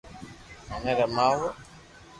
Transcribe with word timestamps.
مني 0.69 0.91
رماوُ 0.99 1.53